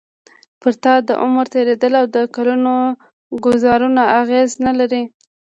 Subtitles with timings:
[0.59, 2.73] پر تا د عمر تېرېدل او د کلونو
[3.45, 5.03] ګوزارونه اغېز نه لري.